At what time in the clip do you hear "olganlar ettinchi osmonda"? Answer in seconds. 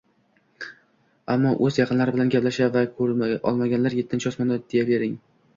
3.53-4.63